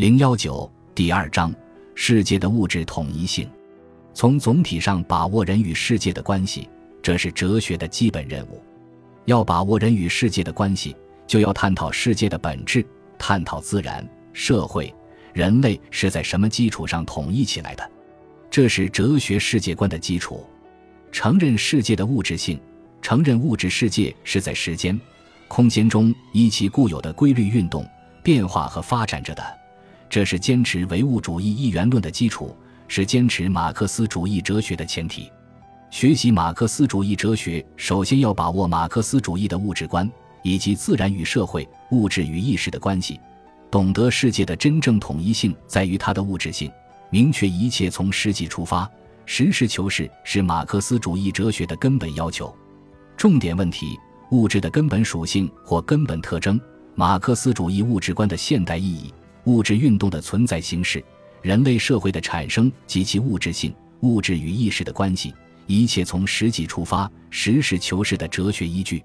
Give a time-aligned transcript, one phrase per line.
[0.00, 1.54] 零幺九第二章：
[1.94, 3.46] 世界的物质统一性。
[4.14, 6.66] 从总体上把握人与世界的关系，
[7.02, 8.62] 这是哲学的基本任务。
[9.26, 12.82] 要把握人与世界的关系，就要探讨世界的本质，
[13.18, 14.02] 探讨自然、
[14.32, 14.90] 社会、
[15.34, 17.90] 人类是在什么基础上统一起来的。
[18.50, 20.46] 这是哲学世界观的基础。
[21.12, 22.58] 承认世界的物质性，
[23.02, 24.98] 承认物质世界是在时间、
[25.46, 27.86] 空间中依其固有的规律运动、
[28.22, 29.59] 变化和发展着的。
[30.10, 32.54] 这是坚持唯物主义一元论的基础，
[32.88, 35.30] 是坚持马克思主义哲学的前提。
[35.88, 40.10] 学习马克思主义哲学，首先要把握马克思主义的物质观，
[40.42, 43.20] 以及自然与社会、物质与意识的关系。
[43.70, 46.68] 懂得世界的真正统一性在于它的物质性。
[47.10, 48.90] 明确一切从实际出发，
[49.26, 52.52] 实事求是是马克思主义哲学的根本要求。
[53.16, 53.96] 重点问题：
[54.32, 56.60] 物质的根本属性或根本特征。
[56.96, 59.14] 马克思主义物质观的现代意义。
[59.50, 61.04] 物质运动的存在形式，
[61.42, 65.34] 人类社会的产生及其物质性、物质与意识的关系，
[65.66, 69.02] 一切从实际出发、实事求是的哲学依据。